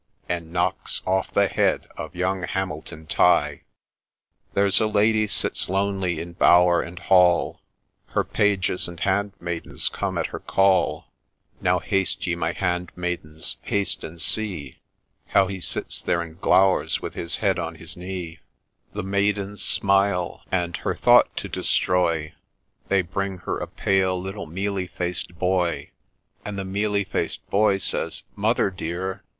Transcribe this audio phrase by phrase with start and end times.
[0.27, 3.61] And knocks off the head of young Hamilton Tighe 1
[4.55, 7.61] There 's a lady sits lonely in bower and hall,
[8.07, 11.05] Her pages and handmaidens come at her call:'
[11.61, 14.79] Now, haste ye, my handmaidens, haste and see
[15.27, 18.39] How he sits there and glow'rs with his head on his knee!'
[18.95, 19.11] 92 LEGEND OP HAMILTON TIGHE The
[19.43, 22.33] maidens smile, and, her thought to destroy,
[22.87, 23.69] They bring her a
[24.15, 25.91] little, pale, mealy faced boy;
[26.43, 29.21] And the mealy faced boy says,' Mother, dear.